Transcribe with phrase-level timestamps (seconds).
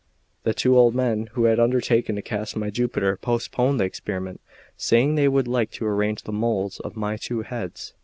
[0.45, 4.41] The two old men who had undertaken to cast my Jupiter postponed the experiment,
[4.75, 7.93] saying they would like to arrange the moulds of my two heads.